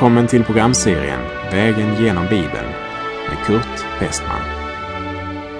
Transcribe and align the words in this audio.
Välkommen 0.00 0.26
till 0.26 0.44
programserien 0.44 1.20
Vägen 1.52 2.02
genom 2.02 2.24
Bibeln 2.24 2.68
med 3.28 3.46
Kurt 3.46 4.00
Westman. 4.00 4.40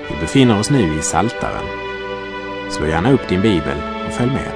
Vi 0.09 0.21
befinner 0.21 0.61
oss 0.61 0.71
nu 0.71 0.99
i 0.99 1.03
Saltaren. 1.03 1.65
Slå 2.71 2.87
gärna 2.87 3.13
upp 3.13 3.29
din 3.29 3.43
bibel 3.43 3.77
och 4.07 4.13
följ 4.13 4.31
med. 4.31 4.53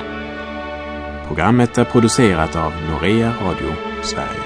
Programmet 1.26 1.78
är 1.78 1.84
producerat 1.84 2.56
av 2.56 2.72
Norea 2.90 3.34
Radio 3.42 3.74
Sverige. 4.02 4.42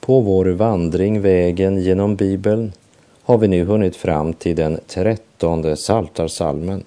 På 0.00 0.20
vår 0.20 0.46
vandring 0.46 1.20
vägen 1.20 1.80
genom 1.80 2.16
Bibeln 2.16 2.72
har 3.22 3.38
vi 3.38 3.48
nu 3.48 3.64
hunnit 3.64 3.96
fram 3.96 4.32
till 4.32 4.56
den 4.56 4.80
trettonde 4.86 5.76
Saltarsalmen. 5.76 6.84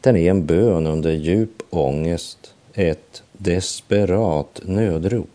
Den 0.00 0.16
är 0.16 0.30
en 0.30 0.46
bön 0.46 0.86
under 0.86 1.12
djup 1.12 1.62
ångest, 1.70 2.54
ett 2.74 3.22
desperat 3.42 4.60
nödrop. 4.62 5.28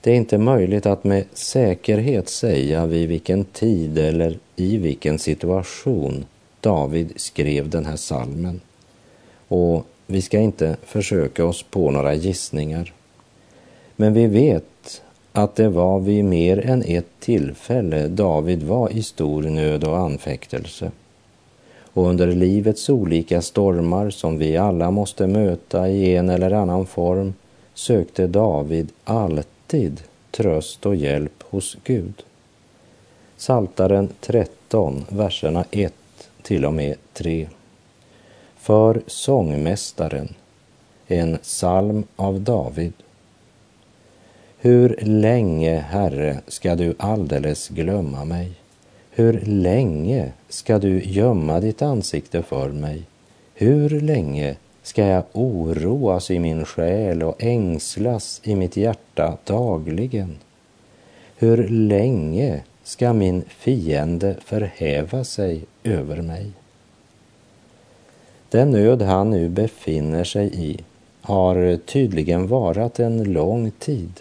Det 0.00 0.10
är 0.10 0.14
inte 0.14 0.38
möjligt 0.38 0.86
att 0.86 1.04
med 1.04 1.24
säkerhet 1.32 2.28
säga 2.28 2.86
vid 2.86 3.08
vilken 3.08 3.44
tid 3.44 3.98
eller 3.98 4.38
i 4.56 4.76
vilken 4.76 5.18
situation 5.18 6.24
David 6.60 7.12
skrev 7.16 7.68
den 7.68 7.86
här 7.86 7.96
salmen. 7.96 8.60
Och 9.48 9.86
vi 10.06 10.22
ska 10.22 10.38
inte 10.38 10.76
försöka 10.82 11.44
oss 11.44 11.62
på 11.62 11.90
några 11.90 12.14
gissningar. 12.14 12.92
Men 13.96 14.14
vi 14.14 14.26
vet 14.26 15.02
att 15.32 15.56
det 15.56 15.68
var 15.68 16.00
vid 16.00 16.24
mer 16.24 16.66
än 16.66 16.82
ett 16.82 17.20
tillfälle 17.20 18.08
David 18.08 18.62
var 18.62 18.92
i 18.92 19.02
stor 19.02 19.42
nöd 19.42 19.84
och 19.84 19.98
anfäktelse 19.98 20.90
och 21.92 22.06
under 22.06 22.26
livets 22.26 22.88
olika 22.88 23.42
stormar 23.42 24.10
som 24.10 24.38
vi 24.38 24.56
alla 24.56 24.90
måste 24.90 25.26
möta 25.26 25.88
i 25.88 26.16
en 26.16 26.28
eller 26.28 26.50
annan 26.50 26.86
form 26.86 27.34
sökte 27.74 28.26
David 28.26 28.88
alltid 29.04 30.02
tröst 30.30 30.86
och 30.86 30.96
hjälp 30.96 31.42
hos 31.42 31.76
Gud. 31.84 32.22
Saltaren 33.36 34.08
13, 34.20 35.04
verserna 35.08 35.64
1 35.70 35.94
till 36.42 36.64
och 36.64 36.74
med 36.74 36.96
3. 37.12 37.48
För 38.56 39.02
sångmästaren, 39.06 40.34
en 41.06 41.38
psalm 41.38 42.04
av 42.16 42.40
David. 42.40 42.92
Hur 44.58 44.98
länge, 45.02 45.78
Herre, 45.78 46.40
ska 46.46 46.74
du 46.74 46.94
alldeles 46.98 47.68
glömma 47.68 48.24
mig? 48.24 48.59
Hur 49.20 49.40
länge 49.46 50.32
ska 50.48 50.78
du 50.78 51.02
gömma 51.04 51.60
ditt 51.60 51.82
ansikte 51.82 52.42
för 52.42 52.68
mig? 52.68 53.02
Hur 53.54 54.00
länge 54.00 54.56
ska 54.82 55.06
jag 55.06 55.24
oroas 55.32 56.30
i 56.30 56.38
min 56.38 56.64
själ 56.64 57.22
och 57.22 57.42
ängslas 57.42 58.40
i 58.44 58.54
mitt 58.54 58.76
hjärta 58.76 59.38
dagligen? 59.44 60.38
Hur 61.36 61.68
länge 61.68 62.60
ska 62.82 63.12
min 63.12 63.44
fiende 63.48 64.36
förhäva 64.44 65.24
sig 65.24 65.64
över 65.84 66.22
mig? 66.22 66.50
Den 68.50 68.70
nöd 68.70 69.02
han 69.02 69.30
nu 69.30 69.48
befinner 69.48 70.24
sig 70.24 70.50
i 70.54 70.78
har 71.20 71.76
tydligen 71.76 72.46
varat 72.46 73.00
en 73.00 73.32
lång 73.32 73.70
tid. 73.70 74.20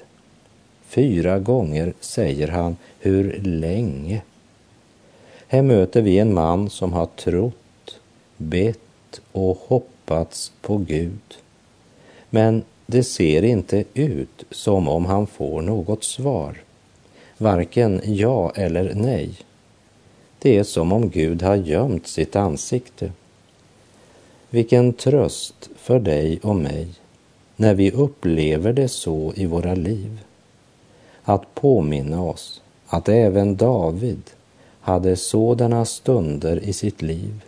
Fyra 0.88 1.40
gånger 1.40 1.94
säger 2.00 2.48
han 2.48 2.78
hur 3.00 3.42
länge 3.44 4.22
här 5.52 5.62
möter 5.62 6.02
vi 6.02 6.20
en 6.20 6.34
man 6.34 6.70
som 6.70 6.94
har 6.94 7.06
trott, 7.06 8.00
bett 8.38 9.22
och 9.32 9.58
hoppats 9.68 10.52
på 10.62 10.78
Gud. 10.78 11.38
Men 12.30 12.64
det 12.86 13.04
ser 13.04 13.44
inte 13.44 13.84
ut 13.94 14.44
som 14.52 14.88
om 14.88 15.06
han 15.06 15.28
får 15.28 15.62
något 15.62 16.04
svar. 16.04 16.58
Varken 17.38 18.02
ja 18.06 18.52
eller 18.56 18.94
nej. 18.94 19.30
Det 20.40 20.58
är 20.58 20.64
som 20.64 20.92
om 20.92 21.10
Gud 21.10 21.42
har 21.42 21.56
gömt 21.56 22.08
sitt 22.08 22.36
ansikte. 22.36 23.12
Vilken 24.50 24.94
tröst 24.94 25.70
för 25.76 26.00
dig 26.00 26.40
och 26.44 26.56
mig 26.56 26.88
när 27.56 27.74
vi 27.74 27.92
upplever 27.92 28.74
det 28.74 28.88
så 28.88 29.34
i 29.36 29.46
våra 29.46 29.76
liv. 29.76 30.20
Att 31.24 31.56
påminna 31.56 32.24
oss 32.24 32.62
att 32.88 33.10
även 33.10 33.56
David 33.56 34.22
hade 34.90 35.16
sådana 35.16 35.86
stunder 35.86 36.64
i 36.64 36.74
sitt 36.74 37.02
liv. 37.02 37.44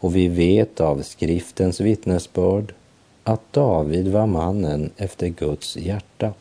Och 0.00 0.16
vi 0.16 0.28
vet 0.28 0.80
av 0.80 1.02
skriftens 1.02 1.80
vittnesbörd 1.80 2.74
att 3.24 3.52
David 3.52 4.08
var 4.08 4.26
mannen 4.26 4.90
efter 4.96 5.28
Guds 5.28 5.76
hjärta. 5.76 6.32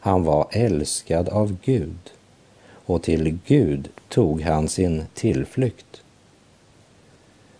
Han 0.00 0.24
var 0.24 0.46
älskad 0.50 1.28
av 1.28 1.56
Gud 1.64 2.12
och 2.86 3.02
till 3.02 3.38
Gud 3.46 3.88
tog 4.08 4.42
han 4.42 4.68
sin 4.68 5.04
tillflykt. 5.14 6.02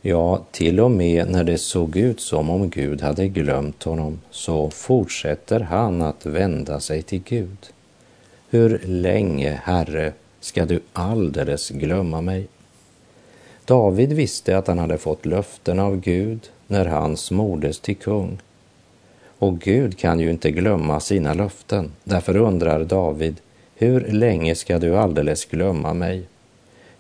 Ja, 0.01 0.45
till 0.51 0.81
och 0.81 0.91
med 0.91 1.31
när 1.31 1.45
det 1.45 1.59
såg 1.59 1.97
ut 1.97 2.21
som 2.21 2.51
om 2.51 2.71
Gud 2.71 3.03
hade 3.03 3.29
glömt 3.29 3.83
honom 3.83 4.21
så 4.31 4.71
fortsätter 4.71 5.61
han 5.61 6.03
att 6.03 6.27
vända 6.27 6.81
sig 6.81 7.03
till 7.03 7.23
Gud. 7.25 7.67
Hur 8.51 8.79
länge, 8.85 9.61
Herre, 9.65 10.13
ska 10.49 10.65
du 10.65 10.81
alldeles 10.93 11.71
glömma 11.71 12.21
mig. 12.21 12.49
David 13.65 14.13
visste 14.13 14.59
att 14.59 14.67
han 14.67 14.79
hade 14.79 14.99
fått 14.99 15.27
löften 15.27 15.79
av 15.79 16.01
Gud 16.01 16.51
när 16.67 16.87
han 16.87 17.17
smordes 17.17 17.81
till 17.81 17.97
kung. 17.97 18.39
Och 19.39 19.59
Gud 19.59 19.99
kan 19.99 20.21
ju 20.21 20.31
inte 20.31 20.51
glömma 20.51 21.01
sina 21.01 21.35
löften. 21.35 21.91
Därför 22.05 22.37
undrar 22.37 22.85
David, 22.85 23.37
hur 23.75 24.01
länge 24.01 24.55
ska 24.55 24.79
du 24.79 24.97
alldeles 24.97 25.45
glömma 25.45 25.95
mig? 25.95 26.23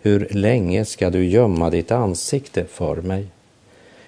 Hur 0.00 0.28
länge 0.30 0.84
ska 0.84 1.10
du 1.10 1.24
gömma 1.24 1.70
ditt 1.70 1.90
ansikte 1.90 2.64
för 2.64 2.96
mig? 2.96 3.26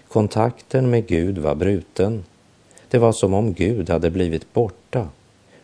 Kontakten 0.09 0.91
med 0.91 1.07
Gud 1.07 1.39
var 1.39 1.55
bruten. 1.55 2.25
Det 2.89 2.99
var 2.99 3.13
som 3.13 3.35
om 3.35 3.53
Gud 3.53 3.91
hade 3.91 4.11
blivit 4.11 4.53
borta. 4.53 5.09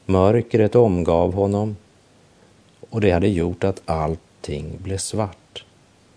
Mörkret 0.07 0.75
omgav 0.75 1.35
honom 1.35 1.77
och 2.91 3.01
det 3.01 3.11
hade 3.11 3.29
gjort 3.29 3.65
att 3.65 3.83
allting 3.85 4.79
blev 4.83 4.99
svart. 4.99 5.65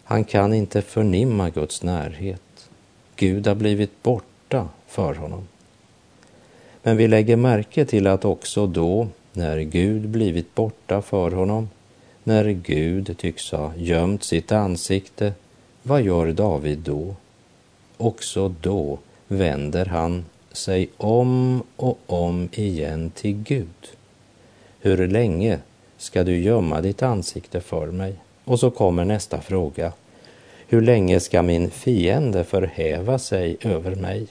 Han 0.04 0.24
kan 0.24 0.54
inte 0.54 0.82
förnimma 0.82 1.50
Guds 1.50 1.84
närhet. 1.84 2.70
Gud 3.16 3.48
har 3.48 3.56
blivit 3.56 4.04
borta 4.04 4.68
för 4.88 5.14
honom. 5.14 5.48
Men 6.84 6.98
vi 6.98 7.08
lägger 7.08 7.36
märke 7.36 7.86
till 7.86 8.08
att 8.08 8.26
också 8.26 8.68
då, 8.68 9.08
när 9.34 9.60
Gud 9.60 10.10
blivit 10.10 10.56
borta 10.56 11.02
för 11.02 11.32
honom, 11.32 11.70
när 12.24 12.46
Gud 12.50 13.18
tycks 13.18 13.52
ha 13.52 13.76
gömt 13.76 14.24
sitt 14.24 14.52
ansikte, 14.52 15.34
vad 15.84 16.02
gör 16.02 16.32
David 16.32 16.80
då? 16.80 17.16
Också 17.98 18.56
då 18.62 19.00
vänder 19.28 19.86
han 19.86 20.26
sig 20.52 20.90
om 20.98 21.64
och 21.76 22.00
om 22.06 22.50
igen 22.52 23.12
till 23.16 23.34
Gud. 23.34 23.90
Hur 24.80 25.08
länge 25.08 25.60
ska 26.00 26.24
du 26.24 26.40
gömma 26.40 26.82
ditt 26.82 27.04
ansikte 27.04 27.62
för 27.62 27.88
mig? 27.88 28.16
Och 28.46 28.60
så 28.60 28.72
kommer 28.72 29.06
nästa 29.06 29.42
fråga. 29.42 29.94
Hur 30.68 30.82
länge 30.82 31.20
ska 31.20 31.42
min 31.42 31.70
fiende 31.70 32.44
förhäva 32.44 33.20
sig 33.20 33.58
över 33.62 33.96
mig? 33.96 34.28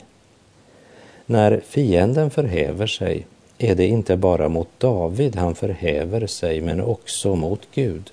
När 1.27 1.61
fienden 1.67 2.31
förhäver 2.31 2.87
sig 2.87 3.27
är 3.59 3.75
det 3.75 3.87
inte 3.87 4.17
bara 4.17 4.49
mot 4.49 4.69
David 4.79 5.37
han 5.37 5.55
förhäver 5.55 6.27
sig, 6.27 6.61
men 6.61 6.81
också 6.81 7.35
mot 7.35 7.69
Gud. 7.75 8.11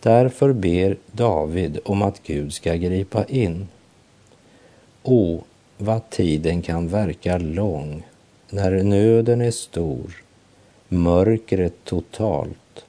Därför 0.00 0.52
ber 0.52 0.96
David 1.12 1.78
om 1.84 2.02
att 2.02 2.22
Gud 2.22 2.52
ska 2.52 2.74
gripa 2.74 3.24
in. 3.24 3.68
O, 5.02 5.44
vad 5.78 6.10
tiden 6.10 6.62
kan 6.62 6.88
verka 6.88 7.38
lång 7.38 8.02
när 8.50 8.82
nöden 8.82 9.40
är 9.40 9.50
stor 9.50 10.27
mörkret 10.88 11.84
totalt 11.84 12.84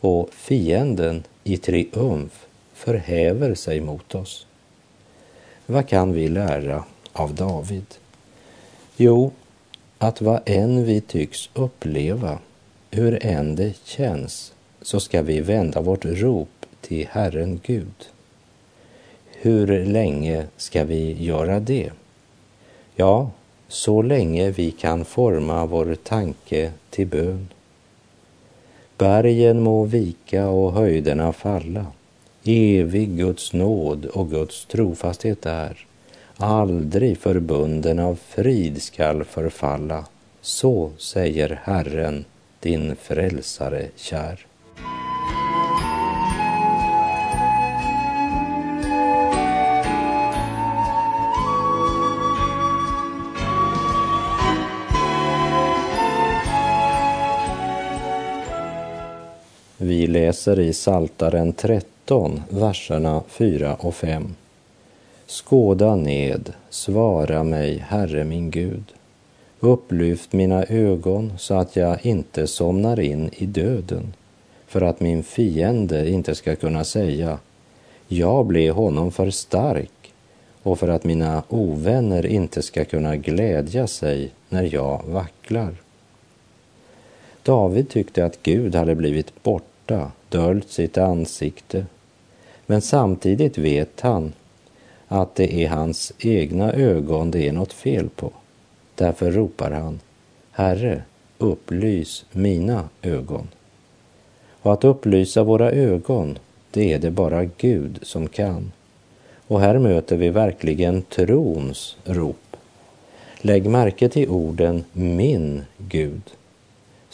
och 0.00 0.34
fienden 0.34 1.22
i 1.44 1.56
triumf 1.56 2.46
förhäver 2.74 3.54
sig 3.54 3.80
mot 3.80 4.14
oss. 4.14 4.46
Vad 5.66 5.88
kan 5.88 6.12
vi 6.12 6.28
lära 6.28 6.84
av 7.12 7.34
David? 7.34 7.86
Jo, 8.96 9.32
att 9.98 10.20
vad 10.20 10.40
än 10.46 10.84
vi 10.84 11.00
tycks 11.00 11.50
uppleva, 11.54 12.38
hur 12.90 13.26
än 13.26 13.56
det 13.56 13.76
känns, 13.84 14.52
så 14.82 15.00
ska 15.00 15.22
vi 15.22 15.40
vända 15.40 15.80
vårt 15.80 16.04
rop 16.04 16.66
till 16.80 17.06
Herren 17.10 17.60
Gud. 17.64 18.08
Hur 19.32 19.84
länge 19.84 20.46
ska 20.56 20.84
vi 20.84 21.24
göra 21.24 21.60
det? 21.60 21.90
Ja, 22.96 23.30
så 23.74 24.02
länge 24.02 24.50
vi 24.50 24.70
kan 24.70 25.04
forma 25.04 25.66
vår 25.66 25.94
tanke 25.94 26.72
till 26.90 27.06
bön. 27.06 27.48
Bergen 28.98 29.62
må 29.62 29.84
vika 29.84 30.48
och 30.48 30.72
höjderna 30.72 31.32
falla. 31.32 31.86
Evig 32.44 33.16
Guds 33.16 33.52
nåd 33.52 34.04
och 34.06 34.30
Guds 34.30 34.66
trofasthet 34.66 35.46
är. 35.46 35.86
Aldrig 36.36 37.18
förbunden 37.18 37.98
av 37.98 38.18
frid 38.28 38.82
skall 38.82 39.24
förfalla. 39.24 40.06
Så 40.40 40.90
säger 40.98 41.60
Herren, 41.64 42.24
din 42.60 42.96
frälsare 42.96 43.86
kär. 43.96 44.46
Vi 59.84 60.06
läser 60.06 60.60
i 60.60 60.72
Saltaren 60.72 61.52
13, 61.52 62.42
verserna 62.48 63.22
4 63.28 63.74
och 63.74 63.94
5. 63.94 64.34
Skåda 65.26 65.96
ned, 65.96 66.52
svara 66.70 67.42
mig, 67.42 67.78
Herre 67.78 68.24
min 68.24 68.50
Gud. 68.50 68.84
Upplyft 69.60 70.32
mina 70.32 70.64
ögon 70.64 71.32
så 71.38 71.54
att 71.54 71.76
jag 71.76 72.06
inte 72.06 72.46
somnar 72.46 73.00
in 73.00 73.30
i 73.32 73.46
döden, 73.46 74.14
för 74.66 74.80
att 74.80 75.00
min 75.00 75.22
fiende 75.22 76.10
inte 76.10 76.34
ska 76.34 76.56
kunna 76.56 76.84
säga, 76.84 77.38
jag 78.08 78.46
blev 78.46 78.74
honom 78.74 79.12
för 79.12 79.30
stark, 79.30 80.12
och 80.62 80.78
för 80.78 80.88
att 80.88 81.04
mina 81.04 81.42
ovänner 81.48 82.26
inte 82.26 82.62
ska 82.62 82.84
kunna 82.84 83.16
glädja 83.16 83.86
sig 83.86 84.30
när 84.48 84.74
jag 84.74 85.02
vacklar. 85.06 85.74
David 87.42 87.88
tyckte 87.88 88.24
att 88.24 88.42
Gud 88.42 88.74
hade 88.74 88.94
blivit 88.94 89.44
borta, 89.86 90.12
döljt 90.28 90.70
sitt 90.70 90.98
ansikte, 90.98 91.86
men 92.66 92.80
samtidigt 92.80 93.58
vet 93.58 94.00
han 94.00 94.32
att 95.08 95.34
det 95.34 95.64
är 95.64 95.68
hans 95.68 96.12
egna 96.18 96.72
ögon 96.72 97.30
det 97.30 97.48
är 97.48 97.52
något 97.52 97.72
fel 97.72 98.08
på. 98.08 98.30
Därför 98.94 99.30
ropar 99.30 99.70
han, 99.70 100.00
Herre, 100.50 101.02
upplys 101.38 102.24
mina 102.32 102.88
ögon. 103.02 103.48
Och 104.62 104.72
att 104.72 104.84
upplysa 104.84 105.42
våra 105.42 105.70
ögon, 105.70 106.38
det 106.70 106.92
är 106.92 106.98
det 106.98 107.10
bara 107.10 107.44
Gud 107.44 107.98
som 108.02 108.28
kan. 108.28 108.72
Och 109.46 109.60
här 109.60 109.78
möter 109.78 110.16
vi 110.16 110.30
verkligen 110.30 111.02
trons 111.02 111.96
rop. 112.04 112.56
Lägg 113.40 113.66
märke 113.66 114.08
till 114.08 114.28
orden 114.28 114.84
min 114.92 115.62
Gud. 115.78 116.22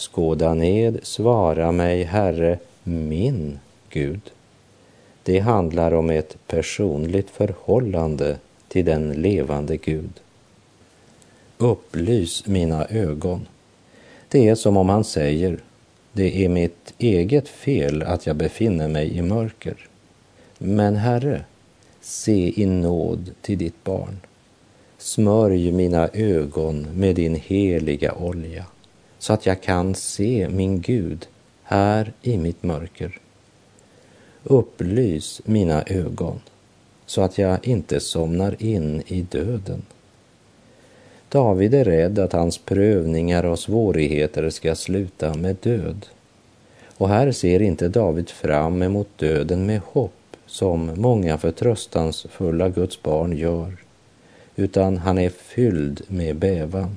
Skåda 0.01 0.55
ned, 0.55 0.99
svara 1.03 1.73
mig, 1.73 2.05
Herre, 2.05 2.59
min 2.85 3.59
Gud. 3.91 4.21
Det 5.23 5.39
handlar 5.39 5.95
om 5.95 6.11
ett 6.11 6.37
personligt 6.47 7.31
förhållande 7.31 8.39
till 8.69 8.85
den 8.85 9.13
levande 9.13 9.77
Gud. 9.77 10.11
Upplys 11.59 12.47
mina 12.47 12.87
ögon. 12.87 13.47
Det 14.29 14.49
är 14.49 14.55
som 14.55 14.77
om 14.77 14.89
han 14.89 15.05
säger, 15.05 15.59
det 16.13 16.45
är 16.45 16.49
mitt 16.49 16.95
eget 16.99 17.49
fel 17.49 18.03
att 18.03 18.27
jag 18.27 18.37
befinner 18.37 18.89
mig 18.89 19.17
i 19.17 19.23
mörker. 19.23 19.77
Men 20.59 20.97
Herre, 20.97 21.45
se 22.01 22.63
i 22.63 22.67
nåd 22.67 23.31
till 23.43 23.59
ditt 23.59 23.85
barn. 23.85 24.21
Smörj 24.99 25.73
mina 25.73 26.09
ögon 26.13 26.87
med 26.95 27.17
din 27.17 27.35
heliga 27.35 28.15
olja 28.15 28.67
så 29.21 29.33
att 29.33 29.47
jag 29.47 29.63
kan 29.63 29.95
se 29.95 30.49
min 30.49 30.81
Gud 30.81 31.27
här 31.63 32.13
i 32.23 32.39
mitt 32.39 32.63
mörker. 32.63 33.19
Upplys 34.43 35.41
mina 35.45 35.83
ögon 35.83 36.41
så 37.07 37.23
att 37.23 37.39
jag 37.39 37.67
inte 37.67 38.01
somnar 38.01 38.63
in 38.63 39.03
i 39.07 39.23
döden. 39.23 39.83
David 41.29 41.75
är 41.75 41.85
rädd 41.85 42.19
att 42.19 42.33
hans 42.33 42.59
prövningar 42.59 43.45
och 43.45 43.59
svårigheter 43.59 44.51
ska 44.51 44.75
sluta 44.75 45.35
med 45.35 45.57
död. 45.63 46.07
Och 46.97 47.09
här 47.09 47.33
ser 47.33 47.63
inte 47.63 47.89
David 47.89 48.31
fram 48.31 48.83
emot 48.83 49.09
döden 49.17 49.67
med 49.67 49.81
hopp 49.85 50.37
som 50.47 50.91
många 50.97 51.39
förtröstansfulla 51.39 52.69
Guds 52.69 53.03
barn 53.03 53.37
gör, 53.37 53.77
utan 54.57 54.97
han 54.97 55.19
är 55.19 55.31
fylld 55.31 56.03
med 56.09 56.37
bävan. 56.37 56.97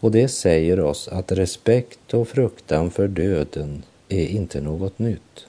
Och 0.00 0.10
det 0.10 0.28
säger 0.28 0.80
oss 0.80 1.08
att 1.08 1.32
respekt 1.32 2.14
och 2.14 2.28
fruktan 2.28 2.90
för 2.90 3.08
döden 3.08 3.82
är 4.08 4.26
inte 4.26 4.60
något 4.60 4.98
nytt. 4.98 5.46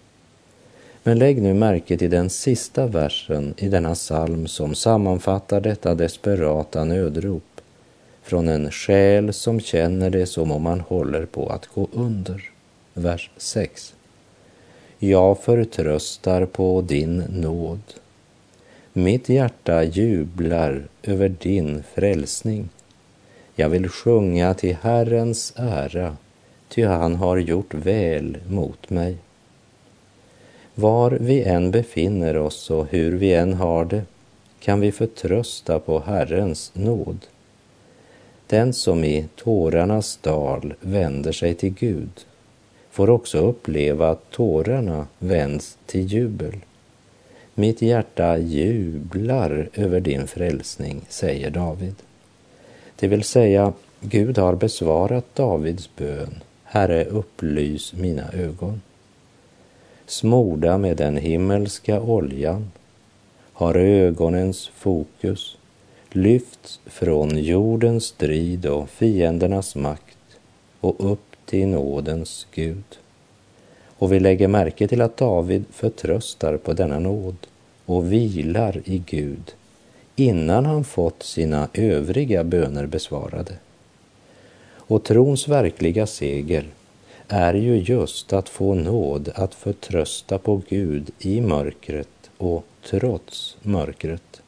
Men 1.03 1.19
lägg 1.19 1.41
nu 1.41 1.53
märke 1.53 1.97
till 1.97 2.09
den 2.09 2.29
sista 2.29 2.87
versen 2.87 3.53
i 3.57 3.67
denna 3.67 3.95
psalm 3.95 4.47
som 4.47 4.75
sammanfattar 4.75 5.61
detta 5.61 5.95
desperata 5.95 6.83
nödrop 6.83 7.61
från 8.23 8.47
en 8.47 8.71
själ 8.71 9.33
som 9.33 9.59
känner 9.59 10.09
det 10.09 10.25
som 10.25 10.51
om 10.51 10.61
man 10.61 10.79
håller 10.79 11.25
på 11.25 11.49
att 11.49 11.67
gå 11.67 11.87
under. 11.91 12.51
Vers 12.93 13.31
6. 13.37 13.93
Jag 14.99 15.39
förtröstar 15.39 16.45
på 16.45 16.81
din 16.81 17.23
nåd. 17.29 17.81
Mitt 18.93 19.29
hjärta 19.29 19.83
jublar 19.83 20.87
över 21.03 21.29
din 21.29 21.83
frälsning. 21.93 22.69
Jag 23.59 23.69
vill 23.69 23.89
sjunga 23.89 24.53
till 24.53 24.77
Herrens 24.81 25.53
ära, 25.55 26.17
ty 26.69 26.85
han 26.85 27.15
har 27.15 27.37
gjort 27.37 27.73
väl 27.73 28.37
mot 28.47 28.89
mig. 28.89 29.17
Var 30.75 31.11
vi 31.11 31.43
än 31.43 31.71
befinner 31.71 32.37
oss 32.37 32.71
och 32.71 32.87
hur 32.87 33.11
vi 33.11 33.33
än 33.33 33.53
har 33.53 33.85
det 33.85 34.01
kan 34.59 34.79
vi 34.79 34.91
förtrösta 34.91 35.79
på 35.79 35.99
Herrens 35.99 36.71
nåd. 36.73 37.25
Den 38.47 38.73
som 38.73 39.03
i 39.03 39.27
tårarnas 39.35 40.19
dal 40.21 40.73
vänder 40.79 41.31
sig 41.31 41.53
till 41.53 41.73
Gud 41.73 42.25
får 42.91 43.09
också 43.09 43.37
uppleva 43.37 44.09
att 44.09 44.31
tårarna 44.31 45.07
vänds 45.17 45.77
till 45.85 46.05
jubel. 46.05 46.55
Mitt 47.53 47.81
hjärta 47.81 48.37
jublar 48.37 49.69
över 49.73 49.99
din 49.99 50.27
frälsning, 50.27 51.01
säger 51.09 51.49
David. 51.49 51.95
Det 52.99 53.07
vill 53.07 53.23
säga, 53.23 53.73
Gud 53.99 54.37
har 54.37 54.55
besvarat 54.55 55.35
Davids 55.35 55.89
bön. 55.95 56.43
Herre, 56.63 57.05
upplys 57.05 57.93
mina 57.93 58.31
ögon. 58.31 58.81
Smorda 60.05 60.77
med 60.77 60.97
den 60.97 61.17
himmelska 61.17 62.01
oljan 62.01 62.71
har 63.53 63.75
ögonens 63.75 64.67
fokus 64.75 65.57
lyfts 66.09 66.79
från 66.85 67.37
jordens 67.43 68.03
strid 68.03 68.65
och 68.65 68.89
fiendernas 68.89 69.75
makt 69.75 70.39
och 70.79 71.11
upp 71.11 71.35
till 71.45 71.67
nådens 71.67 72.47
Gud. 72.53 72.97
Och 73.97 74.13
vi 74.13 74.19
lägger 74.19 74.47
märke 74.47 74.87
till 74.87 75.01
att 75.01 75.17
David 75.17 75.65
förtröstar 75.71 76.57
på 76.57 76.73
denna 76.73 76.99
nåd 76.99 77.37
och 77.85 78.11
vilar 78.11 78.81
i 78.85 78.97
Gud 79.05 79.53
innan 80.19 80.65
han 80.65 80.83
fått 80.83 81.23
sina 81.23 81.69
övriga 81.73 82.43
böner 82.43 82.85
besvarade. 82.85 83.53
Och 84.71 85.03
trons 85.03 85.47
verkliga 85.47 86.07
seger 86.07 86.65
är 87.27 87.53
ju 87.53 87.77
just 87.77 88.33
att 88.33 88.49
få 88.49 88.73
nåd 88.73 89.31
att 89.35 89.55
förtrösta 89.55 90.37
på 90.37 90.61
Gud 90.69 91.11
i 91.19 91.41
mörkret 91.41 92.29
och 92.37 92.65
trots 92.89 93.57
mörkret. 93.61 94.41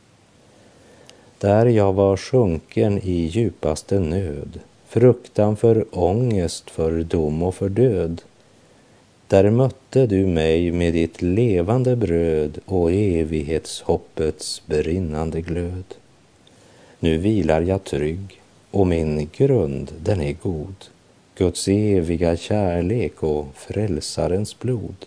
Där 1.37 1.65
jag 1.65 1.93
var 1.93 2.17
sjunken 2.17 2.97
i 3.03 3.21
djupaste 3.25 3.99
nöd, 3.99 4.59
fruktan 4.87 5.57
för 5.57 5.85
ångest, 5.91 6.69
för 6.69 7.03
dom 7.03 7.43
och 7.43 7.55
för 7.55 7.69
död, 7.69 8.21
där 9.31 9.49
mötte 9.49 10.07
du 10.07 10.25
mig 10.25 10.71
med 10.71 10.93
ditt 10.93 11.21
levande 11.21 11.95
bröd 11.95 12.59
och 12.65 12.91
evighetshoppets 12.91 14.61
brinnande 14.65 15.41
glöd. 15.41 15.83
Nu 16.99 17.17
vilar 17.17 17.61
jag 17.61 17.83
trygg 17.83 18.41
och 18.71 18.87
min 18.87 19.29
grund 19.37 19.91
den 20.03 20.21
är 20.21 20.33
god. 20.33 20.75
Guds 21.35 21.67
eviga 21.67 22.37
kärlek 22.37 23.23
och 23.23 23.45
frälsarens 23.55 24.59
blod 24.59 25.05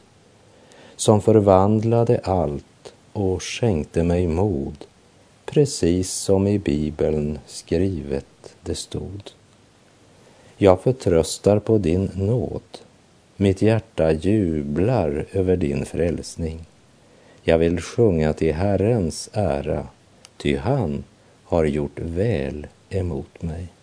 som 0.96 1.20
förvandlade 1.20 2.20
allt 2.24 2.94
och 3.12 3.42
skänkte 3.42 4.02
mig 4.02 4.26
mod 4.26 4.84
precis 5.44 6.12
som 6.12 6.46
i 6.46 6.58
Bibeln 6.58 7.38
skrivet 7.46 8.56
det 8.62 8.74
stod. 8.74 9.30
Jag 10.56 10.80
förtröstar 10.80 11.58
på 11.58 11.78
din 11.78 12.10
nåd. 12.14 12.83
Mitt 13.36 13.62
hjärta 13.62 14.12
jublar 14.12 15.26
över 15.32 15.56
din 15.56 15.86
frälsning. 15.86 16.66
Jag 17.42 17.58
vill 17.58 17.80
sjunga 17.80 18.32
till 18.32 18.54
Herrens 18.54 19.30
ära, 19.32 19.86
ty 20.36 20.56
han 20.56 21.04
har 21.44 21.64
gjort 21.64 21.98
väl 21.98 22.66
emot 22.90 23.42
mig. 23.42 23.73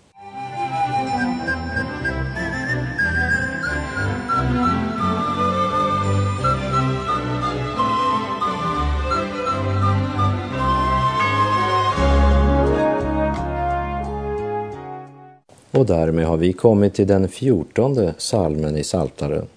Och 15.71 15.85
därmed 15.85 16.25
har 16.25 16.37
vi 16.37 16.53
kommit 16.53 16.93
till 16.93 17.07
den 17.07 17.27
fjortonde 17.27 18.13
salmen 18.17 18.77
i 18.77 18.83
Saltaren. 18.83 19.47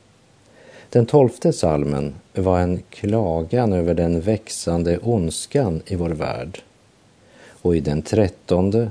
Den 0.91 1.07
tolfte 1.07 1.53
salmen 1.53 2.15
var 2.35 2.61
en 2.61 2.83
klagan 2.91 3.73
över 3.73 3.95
den 3.95 4.21
växande 4.21 4.99
ondskan 4.99 5.83
i 5.87 5.97
vår 5.97 6.11
värld. 6.11 6.63
Och 7.63 7.77
i 7.77 7.81
den 7.81 8.03
trettonde 8.03 8.91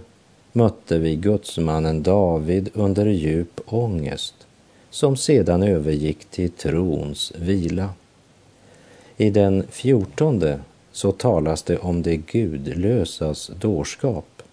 mötte 0.51 0.97
vi 0.97 1.15
gudsmannen 1.15 2.03
David 2.03 2.69
under 2.73 3.05
djup 3.05 3.61
ångest 3.65 4.35
som 4.89 5.17
sedan 5.17 5.63
övergick 5.63 6.25
till 6.25 6.49
trons 6.49 7.33
vila. 7.35 7.89
I 9.17 9.29
den 9.29 9.63
fjortonde 9.69 10.59
så 10.91 11.11
talas 11.11 11.63
det 11.63 11.77
om 11.77 12.01
det 12.01 12.17
gudlösas 12.17 13.51
dårskap. 13.59 14.43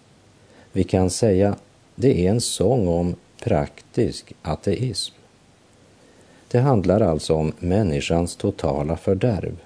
Vi 0.71 0.83
kan 0.83 1.09
säga 1.09 1.55
det 1.95 2.25
är 2.25 2.31
en 2.31 2.41
sång 2.41 2.87
om 2.87 3.15
praktisk 3.43 4.33
ateism. 4.41 5.15
Det 6.47 6.59
handlar 6.59 7.01
alltså 7.01 7.33
om 7.33 7.53
människans 7.59 8.35
totala 8.35 8.97
fördärv, 8.97 9.57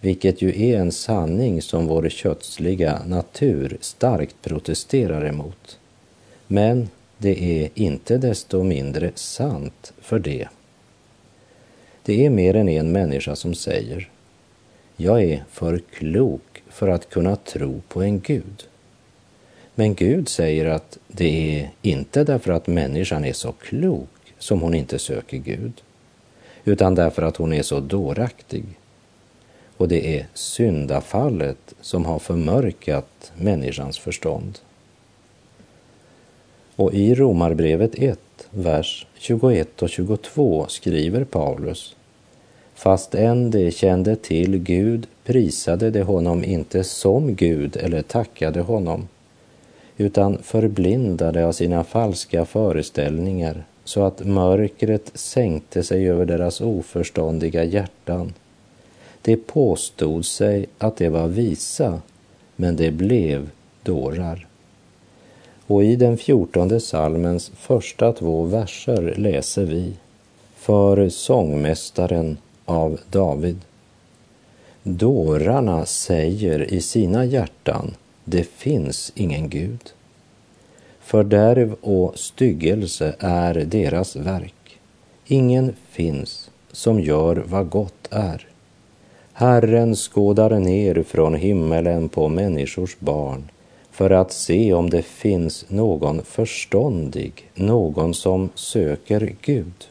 vilket 0.00 0.42
ju 0.42 0.62
är 0.70 0.80
en 0.80 0.92
sanning 0.92 1.62
som 1.62 1.86
vår 1.86 2.08
kötsliga 2.08 3.02
natur 3.06 3.78
starkt 3.80 4.36
protesterar 4.42 5.26
emot. 5.26 5.78
Men 6.46 6.88
det 7.18 7.62
är 7.62 7.70
inte 7.74 8.18
desto 8.18 8.62
mindre 8.62 9.10
sant 9.14 9.92
för 10.00 10.18
det. 10.18 10.48
Det 12.02 12.26
är 12.26 12.30
mer 12.30 12.56
än 12.56 12.68
en 12.68 12.92
människa 12.92 13.36
som 13.36 13.54
säger 13.54 14.10
jag 14.96 15.22
är 15.22 15.44
för 15.50 15.78
klok 15.78 16.62
för 16.68 16.88
att 16.88 17.10
kunna 17.10 17.36
tro 17.36 17.80
på 17.88 18.02
en 18.02 18.20
Gud. 18.20 18.64
Men 19.78 19.94
Gud 19.94 20.28
säger 20.28 20.66
att 20.66 20.98
det 21.08 21.60
är 21.60 21.70
inte 21.82 22.24
därför 22.24 22.52
att 22.52 22.66
människan 22.66 23.24
är 23.24 23.32
så 23.32 23.52
klok 23.52 24.08
som 24.38 24.60
hon 24.60 24.74
inte 24.74 24.98
söker 24.98 25.36
Gud, 25.36 25.72
utan 26.64 26.94
därför 26.94 27.22
att 27.22 27.36
hon 27.36 27.52
är 27.52 27.62
så 27.62 27.80
dåraktig. 27.80 28.64
Och 29.76 29.88
det 29.88 30.18
är 30.18 30.26
syndafallet 30.34 31.74
som 31.80 32.04
har 32.04 32.18
förmörkat 32.18 33.32
människans 33.36 33.98
förstånd. 33.98 34.58
Och 36.76 36.94
i 36.94 37.14
Romarbrevet 37.14 37.94
1, 37.94 38.18
vers 38.50 39.06
21 39.18 39.82
och 39.82 39.90
22 39.90 40.66
skriver 40.68 41.24
Paulus 41.24 41.96
Fast 42.74 43.14
än 43.14 43.50
de 43.50 43.70
kände 43.70 44.16
till 44.16 44.58
Gud 44.58 45.06
prisade 45.24 45.90
de 45.90 46.02
honom 46.02 46.44
inte 46.44 46.84
som 46.84 47.34
Gud 47.34 47.76
eller 47.76 48.02
tackade 48.02 48.60
honom, 48.60 49.08
utan 49.96 50.38
förblindade 50.42 51.46
av 51.46 51.52
sina 51.52 51.84
falska 51.84 52.44
föreställningar 52.44 53.64
så 53.84 54.04
att 54.04 54.24
mörkret 54.24 55.10
sänkte 55.14 55.82
sig 55.82 56.10
över 56.10 56.24
deras 56.24 56.60
oförståndiga 56.60 57.64
hjärtan. 57.64 58.32
De 59.22 59.36
påstod 59.36 60.26
sig 60.26 60.66
att 60.78 60.96
de 60.96 61.08
var 61.08 61.28
visa, 61.28 62.00
men 62.56 62.76
de 62.76 62.90
blev 62.90 63.50
dårar. 63.82 64.46
Och 65.66 65.84
i 65.84 65.96
den 65.96 66.18
fjortonde 66.18 66.80
salmens 66.80 67.50
första 67.56 68.12
två 68.12 68.44
verser 68.44 69.14
läser 69.16 69.64
vi 69.64 69.92
För 70.56 71.08
sångmästaren 71.08 72.36
av 72.64 73.00
David. 73.10 73.60
Dårarna 74.82 75.86
säger 75.86 76.74
i 76.74 76.80
sina 76.80 77.24
hjärtan, 77.24 77.94
det 78.28 78.48
finns 78.48 79.12
ingen 79.14 79.48
Gud. 79.48 79.92
Fördärv 81.00 81.76
och 81.80 82.18
styggelse 82.18 83.14
är 83.18 83.54
deras 83.54 84.16
verk. 84.16 84.78
Ingen 85.26 85.72
finns 85.90 86.50
som 86.72 87.00
gör 87.00 87.36
vad 87.46 87.68
gott 87.68 88.08
är. 88.10 88.46
Herren 89.32 89.94
skådar 89.94 90.58
ner 90.58 91.02
från 91.02 91.34
himmelen 91.34 92.08
på 92.08 92.28
människors 92.28 92.96
barn 92.98 93.50
för 93.90 94.10
att 94.10 94.32
se 94.32 94.72
om 94.72 94.90
det 94.90 95.02
finns 95.02 95.64
någon 95.68 96.22
förståndig, 96.22 97.50
någon 97.54 98.14
som 98.14 98.48
söker 98.54 99.34
Gud. 99.40 99.88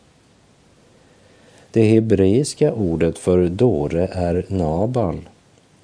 Det 1.71 1.83
hebreiska 1.83 2.73
ordet 2.73 3.17
för 3.17 3.49
dåre 3.49 4.07
är 4.07 4.45
Nabal 4.47 5.19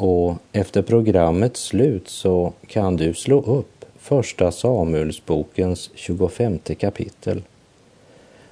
och 0.02 0.36
efter 0.52 0.82
programmets 0.82 1.64
slut 1.64 2.10
så 2.10 2.54
kan 2.68 2.98
du 2.98 3.14
slå 3.14 3.42
upp 3.42 3.86
Första 3.98 4.52
Samuelsbokens 4.52 5.90
25 5.96 6.60
kapitel. 6.80 7.42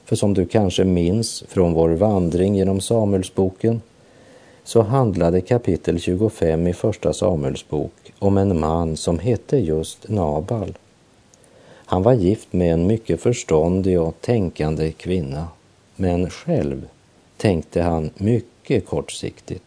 För 0.06 0.16
som 0.16 0.34
du 0.34 0.46
kanske 0.46 0.84
minns 0.84 1.44
från 1.48 1.74
vår 1.74 1.90
vandring 1.90 2.56
genom 2.56 2.82
Samuelsboken 2.82 3.82
så 4.64 4.82
handlade 4.82 5.42
kapitel 5.42 6.00
25 6.00 6.68
i 6.68 6.74
Första 6.74 7.14
Samuelsbok 7.14 8.14
om 8.20 8.38
en 8.38 8.60
man 8.60 8.98
som 8.98 9.20
hette 9.20 9.58
just 9.58 10.10
Nabal. 10.10 10.78
Han 11.86 12.04
var 12.04 12.14
gift 12.14 12.54
med 12.54 12.74
en 12.74 12.88
mycket 12.88 13.22
förståndig 13.22 14.02
och 14.02 14.22
tänkande 14.22 14.92
kvinna, 14.92 15.48
men 15.96 16.30
själv 16.30 16.88
tänkte 17.38 17.82
han 17.82 18.10
mycket 18.18 18.86
kortsiktigt. 18.86 19.64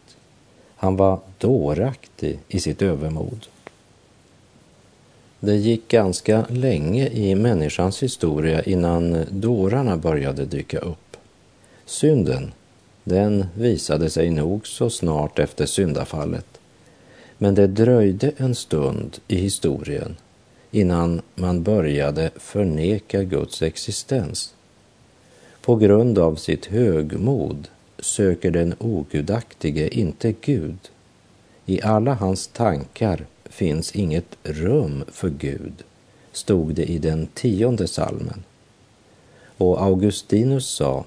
Han 0.83 0.95
var 0.95 1.19
dåraktig 1.37 2.39
i 2.47 2.59
sitt 2.59 2.81
övermod. 2.81 3.47
Det 5.39 5.55
gick 5.55 5.87
ganska 5.87 6.45
länge 6.49 7.07
i 7.09 7.35
människans 7.35 8.03
historia 8.03 8.63
innan 8.63 9.25
dårarna 9.31 9.97
började 9.97 10.45
dyka 10.45 10.79
upp. 10.79 11.17
Synden, 11.85 12.51
den 13.03 13.45
visade 13.55 14.09
sig 14.09 14.29
nog 14.29 14.67
så 14.67 14.89
snart 14.89 15.39
efter 15.39 15.65
syndafallet. 15.65 16.59
Men 17.37 17.55
det 17.55 17.67
dröjde 17.67 18.31
en 18.37 18.55
stund 18.55 19.17
i 19.27 19.35
historien 19.35 20.15
innan 20.71 21.21
man 21.35 21.63
började 21.63 22.31
förneka 22.35 23.23
Guds 23.23 23.61
existens. 23.61 24.53
På 25.61 25.75
grund 25.75 26.19
av 26.19 26.35
sitt 26.35 26.65
högmod 26.65 27.67
söker 28.03 28.51
den 28.51 28.75
ogudaktige 28.79 29.87
inte 29.87 30.33
Gud. 30.41 30.77
I 31.65 31.81
alla 31.81 32.13
hans 32.13 32.47
tankar 32.47 33.25
finns 33.45 33.95
inget 33.95 34.37
rum 34.43 35.03
för 35.07 35.29
Gud, 35.29 35.83
stod 36.31 36.75
det 36.75 36.85
i 36.85 36.97
den 36.97 37.27
tionde 37.33 37.87
salmen. 37.87 38.43
Och 39.57 39.81
Augustinus 39.81 40.67
sa, 40.67 41.05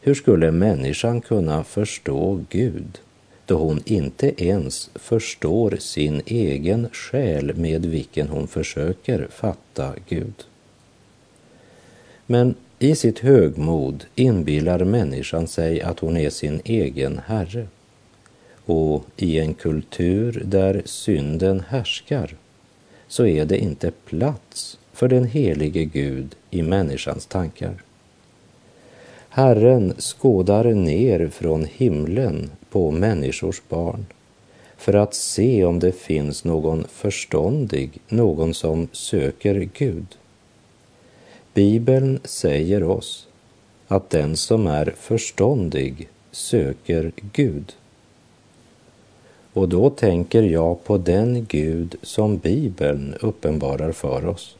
hur 0.00 0.14
skulle 0.14 0.50
människan 0.50 1.20
kunna 1.20 1.64
förstå 1.64 2.40
Gud 2.48 2.98
då 3.46 3.58
hon 3.58 3.82
inte 3.84 4.44
ens 4.44 4.90
förstår 4.94 5.76
sin 5.78 6.22
egen 6.26 6.88
själ 6.92 7.56
med 7.56 7.86
vilken 7.86 8.28
hon 8.28 8.48
försöker 8.48 9.28
fatta 9.30 9.94
Gud? 10.08 10.44
Men 12.26 12.54
i 12.78 12.94
sitt 12.94 13.18
högmod 13.18 14.04
inbillar 14.14 14.84
människan 14.84 15.46
sig 15.46 15.82
att 15.82 16.00
hon 16.00 16.16
är 16.16 16.30
sin 16.30 16.60
egen 16.64 17.20
herre. 17.26 17.66
Och 18.66 19.04
i 19.16 19.38
en 19.38 19.54
kultur 19.54 20.42
där 20.44 20.82
synden 20.84 21.62
härskar 21.68 22.36
så 23.08 23.26
är 23.26 23.44
det 23.44 23.58
inte 23.58 23.90
plats 23.90 24.78
för 24.92 25.08
den 25.08 25.24
helige 25.24 25.84
Gud 25.84 26.34
i 26.50 26.62
människans 26.62 27.26
tankar. 27.26 27.82
Herren 29.28 29.94
skådar 29.98 30.64
ner 30.64 31.28
från 31.28 31.64
himlen 31.64 32.50
på 32.70 32.90
människors 32.90 33.62
barn 33.68 34.06
för 34.76 34.94
att 34.94 35.14
se 35.14 35.64
om 35.64 35.78
det 35.78 35.92
finns 35.92 36.44
någon 36.44 36.84
förståndig, 36.88 37.98
någon 38.08 38.54
som 38.54 38.88
söker 38.92 39.68
Gud. 39.78 40.06
Bibeln 41.54 42.20
säger 42.24 42.82
oss 42.82 43.28
att 43.88 44.10
den 44.10 44.36
som 44.36 44.66
är 44.66 44.94
förståndig 44.96 46.08
söker 46.30 47.12
Gud. 47.32 47.72
Och 49.52 49.68
då 49.68 49.90
tänker 49.90 50.42
jag 50.42 50.84
på 50.84 50.98
den 50.98 51.44
Gud 51.44 51.96
som 52.02 52.36
Bibeln 52.38 53.14
uppenbarar 53.20 53.92
för 53.92 54.26
oss. 54.26 54.56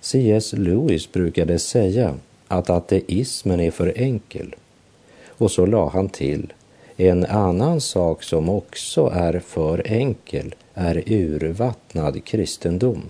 C.S. 0.00 0.52
Lewis 0.52 1.12
brukade 1.12 1.58
säga 1.58 2.14
att 2.48 2.70
ateismen 2.70 3.60
är 3.60 3.70
för 3.70 3.92
enkel. 3.96 4.54
Och 5.26 5.50
så 5.50 5.66
la 5.66 5.88
han 5.88 6.08
till, 6.08 6.52
en 6.96 7.26
annan 7.26 7.80
sak 7.80 8.22
som 8.22 8.48
också 8.48 9.10
är 9.14 9.38
för 9.38 9.82
enkel 9.86 10.54
är 10.74 11.02
urvattnad 11.06 12.24
kristendom. 12.24 13.02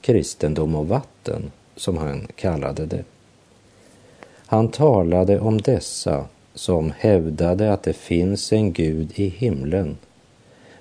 Kristendom 0.00 0.74
och 0.74 0.88
vatten 0.88 1.50
som 1.76 1.96
han 1.96 2.26
kallade 2.36 2.86
det. 2.86 3.04
Han 4.46 4.68
talade 4.68 5.40
om 5.40 5.60
dessa 5.60 6.26
som 6.54 6.92
hävdade 6.98 7.72
att 7.72 7.82
det 7.82 7.92
finns 7.92 8.52
en 8.52 8.72
Gud 8.72 9.12
i 9.14 9.28
himlen 9.28 9.96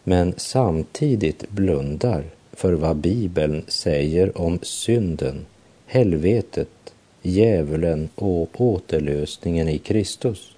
men 0.03 0.33
samtidigt 0.37 1.49
blundar 1.49 2.23
för 2.51 2.73
vad 2.73 2.95
Bibeln 2.95 3.63
säger 3.67 4.41
om 4.41 4.59
synden 4.61 5.45
helvetet, 5.85 6.93
djävulen 7.21 8.09
och 8.15 8.61
återlösningen 8.61 9.69
i 9.69 9.77
Kristus. 9.77 10.55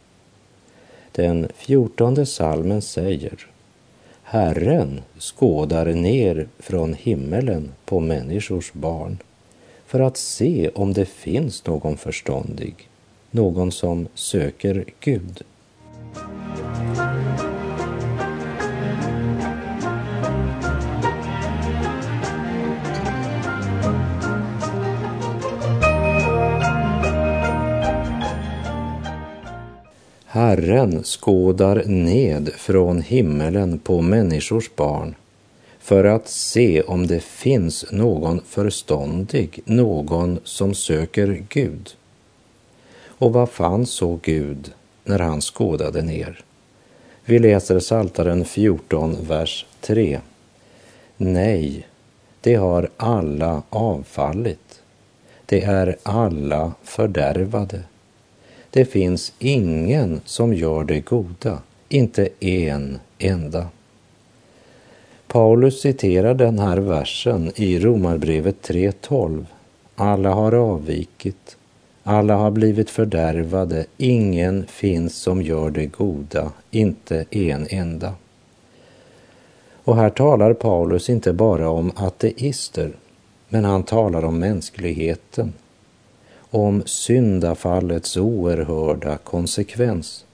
Den 1.11 1.47
fjortonde 1.55 2.25
salmen 2.25 2.81
säger 2.81 3.47
Herren 4.23 5.01
skådar 5.19 5.85
ner 5.85 6.47
från 6.59 6.93
himmelen 6.93 7.71
på 7.85 7.99
människors 7.99 8.73
barn 8.73 9.17
för 9.87 9.99
att 9.99 10.17
se 10.17 10.69
om 10.75 10.93
det 10.93 11.05
finns 11.05 11.65
någon 11.65 11.97
förståndig, 11.97 12.89
någon 13.31 13.71
som 13.71 14.07
söker 14.13 14.85
Gud. 14.99 15.43
Herren 30.25 31.03
skådar 31.03 31.83
ned 31.85 32.49
från 32.57 33.01
himmelen 33.01 33.79
på 33.79 34.01
människors 34.01 34.75
barn 34.75 35.15
för 35.85 36.03
att 36.03 36.27
se 36.27 36.81
om 36.81 37.07
det 37.07 37.23
finns 37.23 37.85
någon 37.91 38.41
förståndig, 38.47 39.59
någon 39.65 40.39
som 40.43 40.73
söker 40.73 41.43
Gud. 41.49 41.95
Och 43.05 43.33
vad 43.33 43.49
fann 43.49 43.85
så 43.85 44.19
Gud 44.23 44.73
när 45.03 45.19
han 45.19 45.41
skådade 45.41 46.01
ner? 46.01 46.43
Vi 47.25 47.39
läser 47.39 47.79
Saltaren 47.79 48.45
14, 48.45 49.17
vers 49.21 49.65
3. 49.81 50.19
Nej, 51.17 51.87
det 52.41 52.55
har 52.55 52.89
alla 52.97 53.63
avfallit. 53.69 54.81
Det 55.45 55.63
är 55.63 55.97
alla 56.03 56.73
fördärvade. 56.83 57.83
Det 58.69 58.85
finns 58.85 59.33
ingen 59.39 60.21
som 60.25 60.53
gör 60.53 60.83
det 60.83 60.99
goda, 60.99 61.59
inte 61.89 62.29
en 62.39 62.99
enda. 63.19 63.67
Paulus 65.35 65.81
citerar 65.81 66.33
den 66.33 66.59
här 66.59 66.77
versen 66.77 67.51
i 67.55 67.79
Romarbrevet 67.79 68.69
3.12. 68.69 69.45
Alla 69.95 70.33
har 70.33 70.53
avvikit, 70.53 71.57
alla 72.03 72.35
har 72.35 72.51
blivit 72.51 72.89
fördärvade, 72.89 73.85
ingen 73.97 74.65
finns 74.67 75.15
som 75.15 75.41
gör 75.41 75.69
det 75.69 75.85
goda, 75.85 76.51
inte 76.71 77.25
en 77.29 77.67
enda. 77.69 78.13
Och 79.83 79.95
här 79.95 80.09
talar 80.09 80.53
Paulus 80.53 81.09
inte 81.09 81.33
bara 81.33 81.69
om 81.69 81.91
ateister, 81.95 82.91
men 83.49 83.65
han 83.65 83.83
talar 83.83 84.25
om 84.25 84.39
mänskligheten, 84.39 85.53
om 86.37 86.83
syndafallets 86.85 88.17
oerhörda 88.17 89.17
konsekvens. 89.17 90.25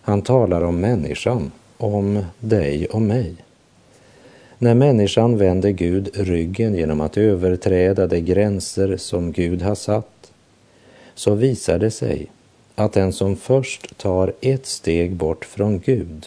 Han 0.00 0.22
talar 0.22 0.62
om 0.62 0.80
människan, 0.80 1.52
om 1.76 2.24
dig 2.40 2.86
och 2.86 3.02
mig. 3.02 3.36
När 4.58 4.74
människan 4.74 5.38
vänder 5.38 5.70
Gud 5.70 6.10
ryggen 6.14 6.74
genom 6.74 7.00
att 7.00 7.16
överträda 7.16 8.06
de 8.06 8.20
gränser 8.20 8.96
som 8.96 9.32
Gud 9.32 9.62
har 9.62 9.74
satt, 9.74 10.32
så 11.14 11.34
visar 11.34 11.78
det 11.78 11.90
sig 11.90 12.26
att 12.74 12.92
den 12.92 13.12
som 13.12 13.36
först 13.36 13.98
tar 13.98 14.32
ett 14.40 14.66
steg 14.66 15.12
bort 15.12 15.44
från 15.44 15.78
Gud 15.78 16.26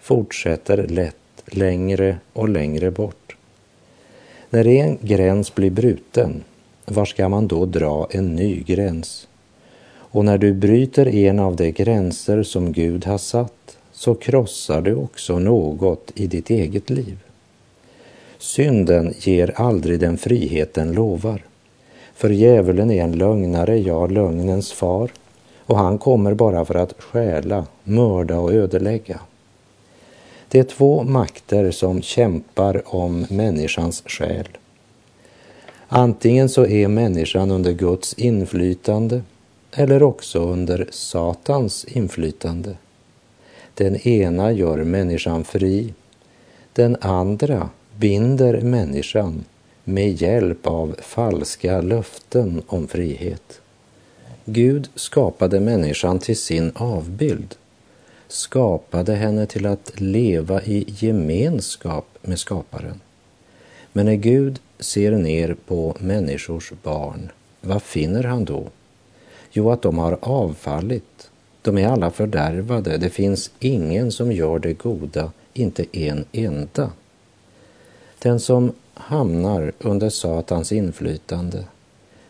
fortsätter 0.00 0.86
lätt 0.86 1.16
längre 1.46 2.16
och 2.32 2.48
längre 2.48 2.90
bort. 2.90 3.36
När 4.50 4.66
en 4.66 4.98
gräns 5.00 5.54
blir 5.54 5.70
bruten, 5.70 6.42
var 6.84 7.04
ska 7.04 7.28
man 7.28 7.48
då 7.48 7.66
dra 7.66 8.08
en 8.10 8.34
ny 8.34 8.62
gräns? 8.62 9.28
Och 10.14 10.24
när 10.24 10.38
du 10.38 10.52
bryter 10.52 11.06
en 11.06 11.38
av 11.38 11.56
de 11.56 11.70
gränser 11.70 12.42
som 12.42 12.72
Gud 12.72 13.04
har 13.04 13.18
satt, 13.18 13.78
så 13.92 14.14
krossar 14.14 14.82
du 14.82 14.94
också 14.94 15.38
något 15.38 16.12
i 16.14 16.26
ditt 16.26 16.50
eget 16.50 16.90
liv. 16.90 17.23
Synden 18.44 19.14
ger 19.18 19.60
aldrig 19.60 20.00
den 20.00 20.18
frihet 20.18 20.74
den 20.74 20.92
lovar. 20.92 21.44
För 22.14 22.30
djävulen 22.30 22.90
är 22.90 23.04
en 23.04 23.12
lögnare, 23.12 23.78
ja, 23.78 24.06
lögnens 24.06 24.72
far, 24.72 25.10
och 25.66 25.78
han 25.78 25.98
kommer 25.98 26.34
bara 26.34 26.64
för 26.64 26.74
att 26.74 27.02
stjäla, 27.02 27.66
mörda 27.84 28.38
och 28.38 28.52
ödelägga. 28.52 29.20
Det 30.48 30.58
är 30.58 30.64
två 30.64 31.02
makter 31.02 31.70
som 31.70 32.02
kämpar 32.02 32.82
om 32.94 33.26
människans 33.30 34.02
själ. 34.06 34.48
Antingen 35.88 36.48
så 36.48 36.66
är 36.66 36.88
människan 36.88 37.50
under 37.50 37.72
Guds 37.72 38.14
inflytande 38.14 39.22
eller 39.72 40.02
också 40.02 40.38
under 40.38 40.88
Satans 40.90 41.84
inflytande. 41.84 42.76
Den 43.74 43.96
ena 44.08 44.52
gör 44.52 44.84
människan 44.84 45.44
fri, 45.44 45.94
den 46.72 46.96
andra 47.00 47.68
binder 47.98 48.60
människan 48.60 49.44
med 49.84 50.22
hjälp 50.22 50.66
av 50.66 50.96
falska 51.02 51.80
löften 51.80 52.62
om 52.66 52.88
frihet. 52.88 53.60
Gud 54.44 54.88
skapade 54.94 55.60
människan 55.60 56.18
till 56.18 56.36
sin 56.36 56.72
avbild, 56.74 57.54
skapade 58.28 59.14
henne 59.14 59.46
till 59.46 59.66
att 59.66 60.00
leva 60.00 60.62
i 60.62 60.84
gemenskap 60.88 62.06
med 62.22 62.38
skaparen. 62.38 63.00
Men 63.92 64.06
när 64.06 64.14
Gud 64.14 64.60
ser 64.78 65.10
ner 65.10 65.56
på 65.66 65.96
människors 66.00 66.72
barn, 66.82 67.30
vad 67.60 67.82
finner 67.82 68.22
han 68.22 68.44
då? 68.44 68.68
Jo, 69.52 69.70
att 69.70 69.82
de 69.82 69.98
har 69.98 70.18
avfallit. 70.20 71.30
De 71.62 71.78
är 71.78 71.88
alla 71.88 72.10
fördärvade. 72.10 72.96
Det 72.96 73.10
finns 73.10 73.50
ingen 73.58 74.12
som 74.12 74.32
gör 74.32 74.58
det 74.58 74.72
goda, 74.72 75.32
inte 75.52 75.84
en 75.92 76.24
enda. 76.32 76.90
Den 78.24 78.40
som 78.40 78.72
hamnar 78.94 79.72
under 79.78 80.08
Satans 80.08 80.72
inflytande 80.72 81.64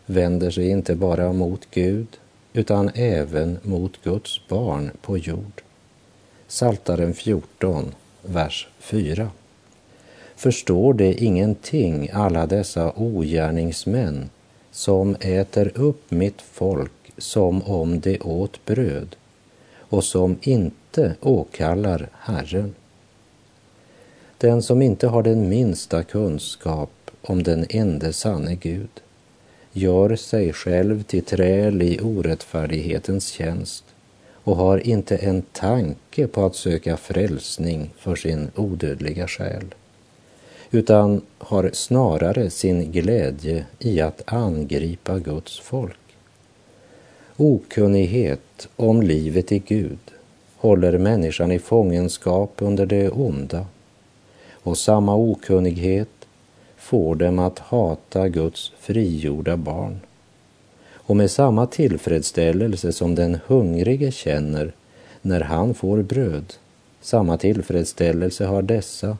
vänder 0.06 0.50
sig 0.50 0.68
inte 0.68 0.94
bara 0.94 1.32
mot 1.32 1.60
Gud 1.70 2.06
utan 2.52 2.90
även 2.94 3.58
mot 3.62 4.04
Guds 4.04 4.48
barn 4.48 4.90
på 5.02 5.18
jord. 5.18 5.62
Saltaren 6.48 7.14
14, 7.14 7.94
vers 8.22 8.68
4. 8.78 9.30
Förstår 10.36 10.94
det 10.94 11.24
ingenting, 11.24 12.10
alla 12.12 12.46
dessa 12.46 12.92
ogärningsmän 12.96 14.30
som 14.70 15.16
äter 15.20 15.72
upp 15.74 16.10
mitt 16.10 16.42
folk 16.42 17.12
som 17.18 17.62
om 17.62 18.00
de 18.00 18.20
åt 18.20 18.64
bröd 18.64 19.16
och 19.78 20.04
som 20.04 20.38
inte 20.42 21.14
åkallar 21.20 22.08
Herren? 22.12 22.74
Den 24.38 24.62
som 24.62 24.82
inte 24.82 25.06
har 25.06 25.22
den 25.22 25.48
minsta 25.48 26.02
kunskap 26.02 27.10
om 27.22 27.42
den 27.42 27.66
ende 27.68 28.12
sanne 28.12 28.54
Gud 28.54 29.00
gör 29.72 30.16
sig 30.16 30.52
själv 30.52 31.02
till 31.02 31.24
träl 31.24 31.82
i 31.82 32.00
orättfärdighetens 32.00 33.28
tjänst 33.28 33.84
och 34.44 34.56
har 34.56 34.78
inte 34.78 35.16
en 35.16 35.42
tanke 35.42 36.26
på 36.26 36.46
att 36.46 36.56
söka 36.56 36.96
frälsning 36.96 37.90
för 37.98 38.16
sin 38.16 38.50
odödliga 38.56 39.28
själ 39.28 39.74
utan 40.70 41.20
har 41.38 41.70
snarare 41.72 42.50
sin 42.50 42.92
glädje 42.92 43.66
i 43.78 44.00
att 44.00 44.22
angripa 44.26 45.18
Guds 45.18 45.60
folk. 45.60 45.98
Okunnighet 47.36 48.68
om 48.76 49.02
livet 49.02 49.52
i 49.52 49.58
Gud 49.58 49.98
håller 50.56 50.98
människan 50.98 51.52
i 51.52 51.58
fångenskap 51.58 52.52
under 52.58 52.86
det 52.86 53.10
onda 53.10 53.66
och 54.64 54.78
samma 54.78 55.14
okunnighet 55.14 56.08
får 56.76 57.14
dem 57.14 57.38
att 57.38 57.58
hata 57.58 58.28
Guds 58.28 58.72
frigjorda 58.78 59.56
barn. 59.56 60.00
Och 60.92 61.16
med 61.16 61.30
samma 61.30 61.66
tillfredsställelse 61.66 62.92
som 62.92 63.14
den 63.14 63.38
hungrige 63.46 64.12
känner 64.12 64.72
när 65.22 65.40
han 65.40 65.74
får 65.74 66.02
bröd, 66.02 66.54
samma 67.00 67.36
tillfredsställelse 67.36 68.44
har 68.44 68.62
dessa 68.62 69.18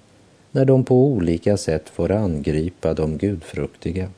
när 0.51 0.65
de 0.65 0.85
på 0.85 1.07
olika 1.07 1.57
sätt 1.57 1.89
får 1.89 2.13
angripa 2.13 2.95
de 2.95 3.19
gudfruktiga. 3.19 4.09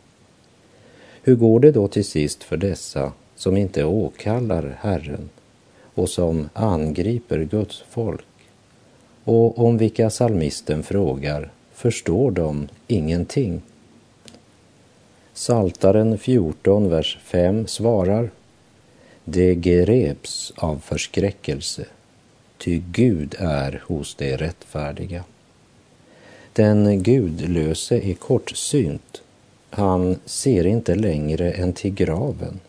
Hur 1.22 1.36
går 1.36 1.60
det 1.60 1.72
då 1.72 1.88
till 1.88 2.04
sist 2.04 2.42
för 2.42 2.56
dessa 2.56 3.12
som 3.36 3.56
inte 3.56 3.84
åkallar 3.84 4.76
Herren 4.80 5.28
och 5.94 6.08
som 6.08 6.48
angriper 6.52 7.44
Guds 7.44 7.84
folk? 7.90 8.35
Och 9.26 9.58
om 9.58 9.78
vilka 9.78 10.10
salmisten 10.10 10.82
frågar 10.82 11.50
förstår 11.72 12.30
de 12.30 12.68
ingenting. 12.86 13.62
Saltaren 15.34 16.18
14, 16.18 16.90
vers 16.90 17.18
5 17.22 17.66
svarar 17.66 18.30
Det 19.24 19.54
greps 19.54 20.52
av 20.56 20.78
förskräckelse, 20.78 21.84
ty 22.58 22.82
Gud 22.90 23.34
är 23.38 23.82
hos 23.86 24.14
de 24.14 24.36
rättfärdiga. 24.36 25.24
Den 26.52 27.02
gudlöse 27.02 28.00
är 28.00 28.14
kortsynt 28.14 29.22
Han 29.70 30.16
ser 30.24 30.66
inte 30.66 30.94
längre 30.94 31.52
än 31.52 31.72
till 31.72 31.94
graven. 31.94 32.60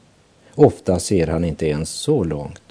Ofta 0.55 0.99
ser 0.99 1.27
han 1.27 1.45
inte 1.45 1.67
ens 1.67 1.89
så 1.89 2.23
långt. 2.23 2.66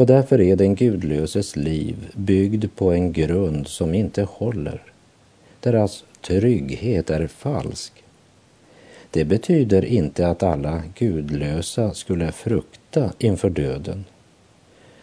Och 0.00 0.06
därför 0.06 0.40
är 0.40 0.56
den 0.56 0.74
gudlöses 0.74 1.56
liv 1.56 1.96
byggd 2.14 2.64
på 2.76 2.92
en 2.92 3.12
grund 3.12 3.68
som 3.68 3.94
inte 3.94 4.22
håller. 4.22 4.82
Deras 5.60 6.04
trygghet 6.20 7.10
är 7.10 7.26
falsk. 7.26 7.92
Det 9.10 9.24
betyder 9.24 9.84
inte 9.84 10.28
att 10.28 10.42
alla 10.42 10.82
gudlösa 10.98 11.94
skulle 11.94 12.32
frukta 12.32 13.12
inför 13.18 13.50
döden. 13.50 14.04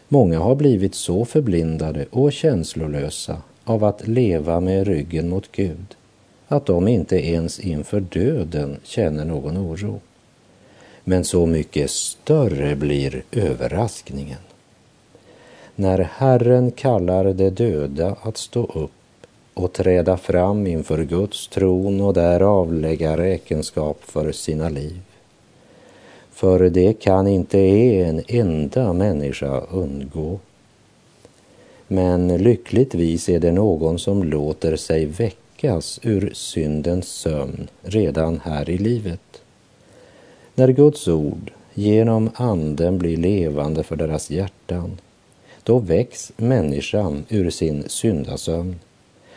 Många 0.07 0.39
har 0.39 0.55
blivit 0.55 0.95
så 0.95 1.25
förblindade 1.25 2.05
och 2.11 2.33
känslolösa 2.33 3.41
av 3.63 3.83
att 3.83 4.07
leva 4.07 4.59
med 4.59 4.87
ryggen 4.87 5.29
mot 5.29 5.51
Gud 5.51 5.95
att 6.47 6.65
de 6.65 6.87
inte 6.87 7.27
ens 7.27 7.59
inför 7.59 7.99
döden 7.99 8.79
känner 8.83 9.25
någon 9.25 9.57
oro. 9.57 9.99
Men 11.03 11.25
så 11.25 11.45
mycket 11.45 11.89
större 11.89 12.75
blir 12.75 13.23
överraskningen. 13.31 14.46
När 15.79 15.99
Herren 15.99 16.71
kallar 16.71 17.33
de 17.33 17.49
döda 17.49 18.15
att 18.21 18.37
stå 18.37 18.63
upp 18.63 18.91
och 19.53 19.73
träda 19.73 20.17
fram 20.17 20.67
inför 20.67 21.03
Guds 21.03 21.47
tron 21.47 22.01
och 22.01 22.13
där 22.13 22.41
avlägga 22.41 23.17
räkenskap 23.17 23.97
för 24.03 24.31
sina 24.31 24.69
liv. 24.69 25.01
För 26.31 26.69
det 26.69 26.93
kan 26.93 27.27
inte 27.27 27.59
en 27.59 28.23
enda 28.27 28.93
människa 28.93 29.61
undgå. 29.71 30.39
Men 31.87 32.27
lyckligtvis 32.37 33.29
är 33.29 33.39
det 33.39 33.51
någon 33.51 33.99
som 33.99 34.23
låter 34.23 34.75
sig 34.75 35.05
väckas 35.05 35.99
ur 36.03 36.31
syndens 36.33 37.07
sömn 37.07 37.67
redan 37.81 38.39
här 38.43 38.69
i 38.69 38.77
livet. 38.77 39.41
När 40.55 40.67
Guds 40.67 41.07
ord 41.07 41.51
genom 41.73 42.29
anden 42.35 42.97
blir 42.97 43.17
levande 43.17 43.83
för 43.83 43.95
deras 43.95 44.29
hjärtan, 44.29 44.97
då 45.67 45.79
väcks 45.79 46.31
människan 46.37 47.25
ur 47.29 47.49
sin 47.49 47.83
syndasömn 47.87 48.75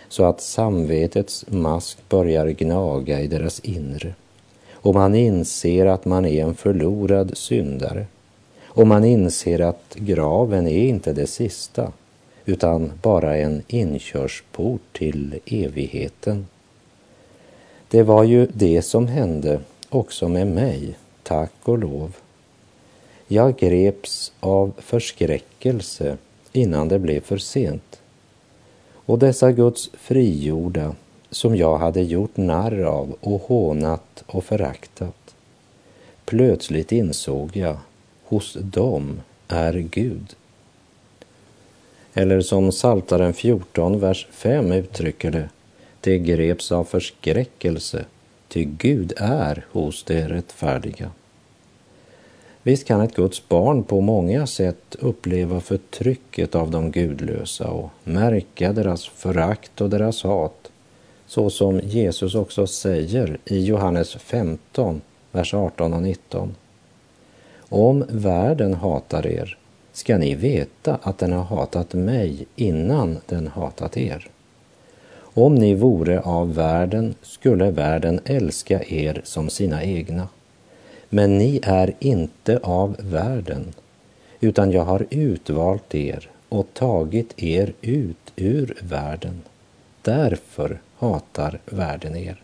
så 0.08 0.24
att 0.24 0.40
samvetets 0.40 1.44
mask 1.48 1.98
börjar 2.08 2.46
gnaga 2.46 3.20
i 3.20 3.26
deras 3.26 3.60
inre 3.60 4.14
och 4.72 4.94
man 4.94 5.14
inser 5.14 5.86
att 5.86 6.04
man 6.04 6.24
är 6.24 6.44
en 6.44 6.54
förlorad 6.54 7.36
syndare 7.36 8.06
och 8.62 8.86
man 8.86 9.04
inser 9.04 9.60
att 9.60 9.94
graven 9.94 10.66
är 10.66 10.84
inte 10.84 11.12
det 11.12 11.26
sista 11.26 11.92
utan 12.44 12.92
bara 13.02 13.36
en 13.36 13.62
inkörsport 13.68 14.80
till 14.92 15.40
evigheten. 15.46 16.46
Det 17.88 18.02
var 18.02 18.24
ju 18.24 18.46
det 18.52 18.82
som 18.82 19.06
hände 19.06 19.60
också 19.88 20.28
med 20.28 20.46
mig, 20.46 20.94
tack 21.22 21.52
och 21.62 21.78
lov. 21.78 22.16
Jag 23.32 23.56
greps 23.56 24.32
av 24.40 24.72
förskräckelse 24.78 26.16
innan 26.52 26.88
det 26.88 26.98
blev 26.98 27.20
för 27.20 27.38
sent. 27.38 28.00
Och 28.92 29.18
dessa 29.18 29.52
Guds 29.52 29.90
frigjorda 29.92 30.94
som 31.30 31.56
jag 31.56 31.78
hade 31.78 32.02
gjort 32.02 32.36
narr 32.36 32.82
av 32.82 33.16
och 33.20 33.42
hånat 33.42 34.24
och 34.26 34.44
föraktat. 34.44 35.34
Plötsligt 36.24 36.92
insåg 36.92 37.56
jag, 37.56 37.76
hos 38.24 38.56
dem 38.60 39.20
är 39.48 39.72
Gud. 39.72 40.36
Eller 42.14 42.40
som 42.40 42.72
Saltaren 42.72 43.34
14, 43.34 44.00
vers 44.00 44.26
5 44.30 44.72
uttrycker 44.72 45.30
det, 45.30 45.48
det 46.00 46.18
greps 46.18 46.72
av 46.72 46.84
förskräckelse, 46.84 48.04
ty 48.48 48.64
Gud 48.64 49.12
är 49.16 49.66
hos 49.72 50.04
de 50.04 50.28
rättfärdiga. 50.28 51.10
Visst 52.62 52.86
kan 52.86 53.00
ett 53.00 53.14
Guds 53.14 53.48
barn 53.48 53.82
på 53.82 54.00
många 54.00 54.46
sätt 54.46 54.96
uppleva 54.98 55.60
förtrycket 55.60 56.54
av 56.54 56.70
de 56.70 56.90
gudlösa 56.90 57.68
och 57.70 57.90
märka 58.04 58.72
deras 58.72 59.08
förakt 59.08 59.80
och 59.80 59.90
deras 59.90 60.22
hat, 60.22 60.70
så 61.26 61.50
som 61.50 61.80
Jesus 61.80 62.34
också 62.34 62.66
säger 62.66 63.38
i 63.44 63.64
Johannes 63.64 64.14
15, 64.14 65.00
vers 65.32 65.54
18 65.54 65.94
och 65.94 66.02
19. 66.02 66.54
Om 67.68 68.04
världen 68.08 68.74
hatar 68.74 69.26
er 69.26 69.58
ska 69.92 70.18
ni 70.18 70.34
veta 70.34 70.98
att 71.02 71.18
den 71.18 71.32
har 71.32 71.44
hatat 71.44 71.94
mig 71.94 72.46
innan 72.56 73.18
den 73.26 73.46
hatat 73.46 73.96
er. 73.96 74.30
Om 75.34 75.54
ni 75.54 75.74
vore 75.74 76.20
av 76.20 76.54
världen 76.54 77.14
skulle 77.22 77.70
världen 77.70 78.20
älska 78.24 78.82
er 78.84 79.20
som 79.24 79.50
sina 79.50 79.84
egna. 79.84 80.28
Men 81.12 81.38
ni 81.38 81.60
är 81.62 81.94
inte 81.98 82.58
av 82.62 82.96
världen, 82.98 83.72
utan 84.40 84.70
jag 84.70 84.84
har 84.84 85.06
utvalt 85.10 85.94
er 85.94 86.30
och 86.48 86.66
tagit 86.74 87.42
er 87.42 87.72
ut 87.80 88.32
ur 88.36 88.76
världen. 88.82 89.42
Därför 90.02 90.80
hatar 90.96 91.58
världen 91.66 92.16
er. 92.16 92.42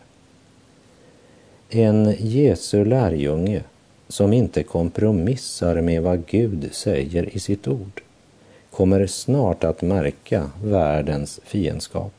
En 1.69 2.15
Jesu 2.19 2.85
lärjunge 2.85 3.61
som 4.07 4.33
inte 4.33 4.63
kompromissar 4.63 5.81
med 5.81 6.03
vad 6.03 6.25
Gud 6.25 6.69
säger 6.71 7.35
i 7.35 7.39
sitt 7.39 7.67
ord 7.67 8.01
kommer 8.71 9.07
snart 9.07 9.63
att 9.63 9.81
märka 9.81 10.49
världens 10.63 11.39
fiendskap 11.43 12.13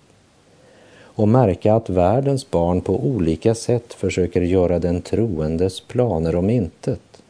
och 1.18 1.28
märka 1.28 1.74
att 1.74 1.90
världens 1.90 2.50
barn 2.50 2.80
på 2.80 3.06
olika 3.06 3.54
sätt 3.54 3.94
försöker 3.94 4.40
göra 4.40 4.78
den 4.78 5.02
troendes 5.02 5.80
planer 5.80 6.36
om 6.36 6.50
intet. 6.50 7.22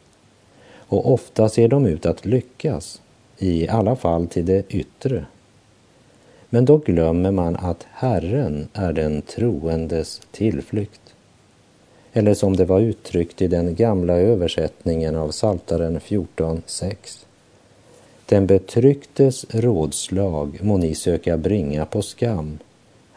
Och 0.77 1.13
ofta 1.13 1.49
ser 1.49 1.67
de 1.67 1.85
ut 1.85 2.05
att 2.05 2.25
lyckas, 2.25 3.01
i 3.37 3.67
alla 3.67 3.95
fall 3.95 4.27
till 4.27 4.45
det 4.45 4.63
yttre. 4.69 5.25
Men 6.49 6.65
då 6.65 6.77
glömmer 6.77 7.31
man 7.31 7.55
att 7.55 7.85
Herren 7.91 8.67
är 8.73 8.93
den 8.93 9.21
troendes 9.21 10.21
tillflykt. 10.31 11.13
Eller 12.13 12.33
som 12.33 12.55
det 12.55 12.65
var 12.65 12.79
uttryckt 12.79 13.41
i 13.41 13.47
den 13.47 13.75
gamla 13.75 14.13
översättningen 14.13 15.15
av 15.15 15.31
Saltaren 15.31 15.99
14.6. 15.99 16.95
Den 18.25 18.47
betrycktes 18.47 19.45
rådslag 19.49 20.59
må 20.61 20.77
ni 20.77 20.95
söka 20.95 21.37
bringa 21.37 21.85
på 21.85 22.01
skam 22.01 22.59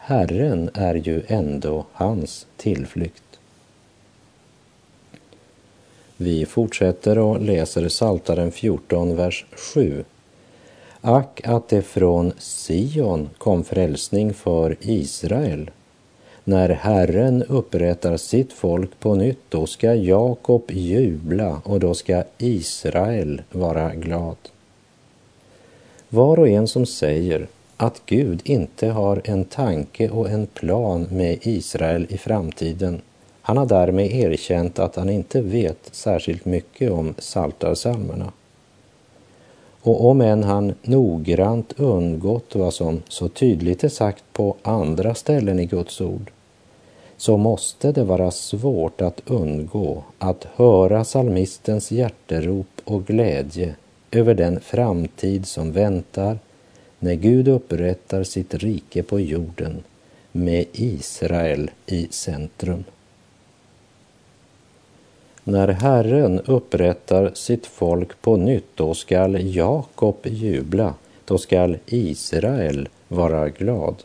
Herren 0.05 0.69
är 0.73 0.95
ju 0.95 1.23
ändå 1.27 1.85
hans 1.91 2.47
tillflykt. 2.57 3.39
Vi 6.17 6.45
fortsätter 6.45 7.17
och 7.17 7.41
läser 7.41 7.89
Saltaren 7.89 8.51
14, 8.51 9.15
vers 9.15 9.45
7. 9.51 10.03
Ack 11.01 11.41
att 11.43 11.69
det 11.69 11.81
från 11.81 12.33
Sion 12.39 13.29
kom 13.37 13.63
frälsning 13.63 14.33
för 14.33 14.75
Israel. 14.81 15.71
När 16.43 16.69
Herren 16.69 17.43
upprättar 17.43 18.17
sitt 18.17 18.53
folk 18.53 18.99
på 18.99 19.15
nytt, 19.15 19.41
då 19.49 19.67
ska 19.67 19.93
Jakob 19.93 20.71
jubla 20.71 21.61
och 21.65 21.79
då 21.79 21.93
ska 21.93 22.23
Israel 22.37 23.41
vara 23.51 23.95
glad. 23.95 24.37
Var 26.09 26.39
och 26.39 26.49
en 26.49 26.67
som 26.67 26.85
säger 26.85 27.47
att 27.83 28.01
Gud 28.05 28.41
inte 28.43 28.87
har 28.87 29.21
en 29.23 29.45
tanke 29.45 30.09
och 30.09 30.29
en 30.29 30.47
plan 30.47 31.07
med 31.11 31.39
Israel 31.41 32.07
i 32.09 32.17
framtiden. 32.17 33.01
Han 33.41 33.57
har 33.57 33.65
därmed 33.65 34.11
erkänt 34.11 34.79
att 34.79 34.95
han 34.95 35.09
inte 35.09 35.41
vet 35.41 35.89
särskilt 35.91 36.45
mycket 36.45 36.91
om 36.91 37.13
Saltarsalmerna. 37.17 38.31
Och 39.81 40.05
om 40.09 40.21
än 40.21 40.43
han 40.43 40.73
noggrant 40.81 41.79
undgått 41.79 42.55
vad 42.55 42.73
som 42.73 43.01
så 43.07 43.29
tydligt 43.29 43.83
är 43.83 43.89
sagt 43.89 44.23
på 44.33 44.55
andra 44.61 45.15
ställen 45.15 45.59
i 45.59 45.65
Guds 45.65 46.01
ord, 46.01 46.31
så 47.17 47.37
måste 47.37 47.91
det 47.91 48.03
vara 48.03 48.31
svårt 48.31 49.01
att 49.01 49.21
undgå 49.25 50.03
att 50.17 50.47
höra 50.55 51.03
salmistens 51.03 51.91
hjärterop 51.91 52.81
och 52.83 53.05
glädje 53.05 53.75
över 54.11 54.33
den 54.33 54.59
framtid 54.59 55.47
som 55.47 55.71
väntar 55.71 56.39
när 57.03 57.13
Gud 57.13 57.47
upprättar 57.47 58.23
sitt 58.23 58.53
rike 58.53 59.03
på 59.03 59.19
jorden 59.19 59.83
med 60.31 60.65
Israel 60.71 61.71
i 61.85 62.07
centrum. 62.11 62.83
När 65.43 65.67
Herren 65.67 66.39
upprättar 66.39 67.31
sitt 67.33 67.65
folk 67.65 68.21
på 68.21 68.37
nytt, 68.37 68.67
då 68.75 68.93
skall 68.93 69.55
Jakob 69.55 70.17
jubla, 70.23 70.93
då 71.25 71.37
skall 71.37 71.77
Israel 71.85 72.89
vara 73.07 73.49
glad. 73.49 73.95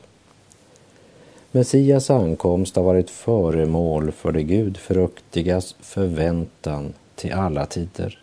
Messias 1.51 2.11
ankomst 2.11 2.77
har 2.77 2.83
varit 2.83 3.11
föremål 3.11 4.13
för 4.13 4.33
det 4.33 4.43
gudfruktigas 4.43 5.77
förväntan 5.81 6.93
till 7.15 7.33
alla 7.33 7.67
tider. 7.67 8.23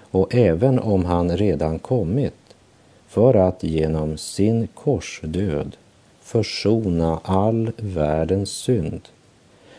Och 0.00 0.34
även 0.34 0.78
om 0.78 1.04
han 1.04 1.36
redan 1.36 1.78
kommit 1.78 2.34
för 3.12 3.34
att 3.34 3.62
genom 3.62 4.16
sin 4.16 4.66
korsdöd 4.74 5.76
försona 6.20 7.20
all 7.24 7.70
världens 7.76 8.50
synd, 8.50 9.00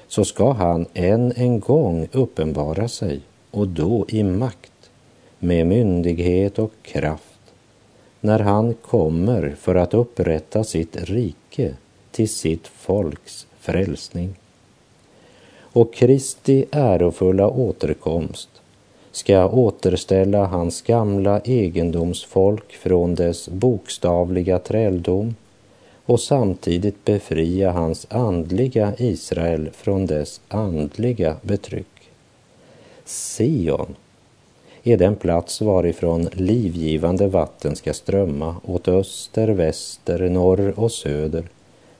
så 0.07 0.25
ska 0.25 0.51
han 0.51 0.85
än 0.93 1.33
en 1.35 1.59
gång 1.59 2.07
uppenbara 2.11 2.87
sig 2.87 3.21
och 3.51 3.67
då 3.67 4.05
i 4.09 4.23
makt, 4.23 4.89
med 5.39 5.67
myndighet 5.67 6.59
och 6.59 6.71
kraft, 6.81 7.39
när 8.21 8.39
han 8.39 8.73
kommer 8.73 9.55
för 9.59 9.75
att 9.75 9.93
upprätta 9.93 10.63
sitt 10.63 10.95
rike 10.95 11.73
till 12.11 12.29
sitt 12.29 12.67
folks 12.67 13.47
frälsning. 13.59 14.35
Och 15.59 15.93
Kristi 15.93 16.65
ärofulla 16.71 17.47
återkomst 17.47 18.52
ska 19.13 19.47
återställa 19.47 20.45
hans 20.45 20.81
gamla 20.81 21.39
egendomsfolk 21.39 22.73
från 22.73 23.15
dess 23.15 23.49
bokstavliga 23.49 24.59
träldom 24.59 25.35
och 26.05 26.19
samtidigt 26.19 27.05
befria 27.05 27.71
hans 27.71 28.07
andliga 28.09 28.93
Israel 28.97 29.69
från 29.73 30.05
dess 30.05 30.41
andliga 30.47 31.35
betryck. 31.41 32.09
Sion 33.05 33.95
är 34.83 34.97
den 34.97 35.15
plats 35.15 35.61
varifrån 35.61 36.29
livgivande 36.33 37.27
vatten 37.27 37.75
ska 37.75 37.93
strömma 37.93 38.55
åt 38.65 38.87
öster, 38.87 39.47
väster, 39.47 40.29
norr 40.29 40.79
och 40.79 40.91
söder 40.91 41.43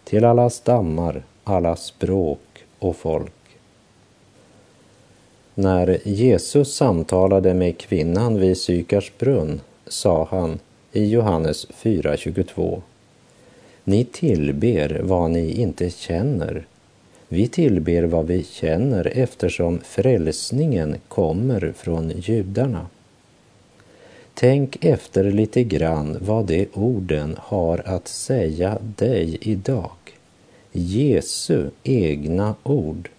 till 0.04 0.26
alla 0.26 0.50
stammar, 0.50 1.24
alla 1.44 1.76
språk 1.76 2.66
och 2.80 2.96
folk. 2.96 3.43
När 5.56 6.00
Jesus 6.04 6.76
samtalade 6.76 7.54
med 7.54 7.78
kvinnan 7.78 8.40
vid 8.40 8.58
Sykars 8.58 9.12
brunn 9.20 9.62
sa 9.88 10.28
han 10.32 10.60
i 10.92 11.06
Johannes 11.06 11.68
4.22 11.68 12.82
Ni 13.84 14.06
tillber 14.06 15.02
vad 15.04 15.32
ni 15.32 15.52
inte 15.52 15.90
känner. 15.90 16.66
Vi 17.28 17.48
tillber 17.48 18.04
vad 18.04 18.28
vi 18.28 18.44
känner 18.44 19.12
eftersom 19.16 19.80
frälsningen 19.84 20.96
kommer 21.08 21.74
från 21.78 22.10
judarna. 22.16 22.88
Tänk 24.34 24.86
efter 24.86 25.24
lite 25.24 25.64
grann 25.64 26.18
vad 26.22 26.46
de 26.46 26.68
orden 26.74 27.36
har 27.40 27.82
att 27.86 28.08
säga 28.08 28.78
dig 28.82 29.38
idag. 29.42 29.92
Jesu 30.72 31.70
egna 31.84 32.56
ord. 32.64 33.10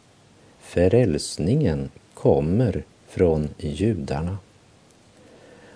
Frälsningen 0.61 1.90
kommer 2.25 2.83
från 3.09 3.49
judarna. 3.59 4.39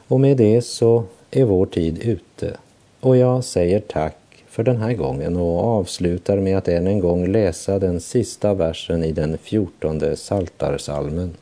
Och 0.08 0.20
med 0.20 0.36
det 0.36 0.62
så 0.62 1.04
är 1.30 1.44
vår 1.44 1.66
tid 1.66 1.98
ute 1.98 2.56
och 3.00 3.16
jag 3.16 3.44
säger 3.44 3.80
tack 3.80 4.44
för 4.46 4.62
den 4.62 4.76
här 4.76 4.92
gången 4.92 5.36
och 5.36 5.64
avslutar 5.64 6.36
med 6.36 6.58
att 6.58 6.68
än 6.68 6.86
en 6.86 7.00
gång 7.00 7.26
läsa 7.26 7.78
den 7.78 8.00
sista 8.00 8.54
versen 8.54 9.04
i 9.04 9.12
den 9.12 9.38
fjortonde 9.38 10.16
saltarsalmen. 10.16 11.36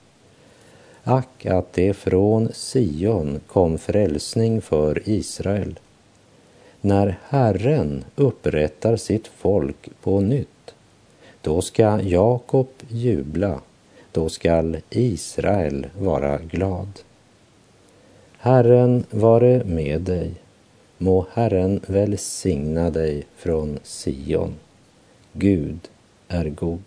Ack 1.04 1.46
att 1.46 1.72
det 1.72 1.94
från 1.94 2.48
Sion 2.52 3.40
kom 3.46 3.78
frälsning 3.78 4.60
för 4.60 5.02
Israel. 5.04 5.78
När 6.80 7.18
Herren 7.28 8.04
upprättar 8.16 8.96
sitt 8.96 9.26
folk 9.26 9.88
på 10.02 10.20
nytt, 10.20 10.74
då 11.42 11.62
ska 11.62 12.00
Jakob 12.02 12.68
jubla 12.88 13.60
då 14.16 14.28
skall 14.28 14.76
Israel 14.90 15.86
vara 15.98 16.38
glad. 16.38 16.88
Herren 18.38 19.04
vare 19.10 19.64
med 19.64 20.00
dig. 20.00 20.34
Må 20.98 21.26
Herren 21.32 21.80
välsigna 21.86 22.90
dig 22.90 23.26
från 23.36 23.78
Sion. 23.84 24.54
Gud 25.32 25.78
är 26.28 26.44
god. 26.48 26.85